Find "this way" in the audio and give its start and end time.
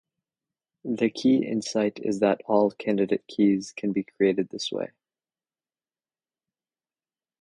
4.49-4.93